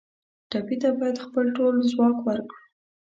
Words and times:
ټپي 0.49 0.75
ته 0.81 0.89
باید 0.99 1.23
خپل 1.25 1.45
ټول 1.57 1.75
ځواک 1.91 2.15
ورکړو. 2.27 2.59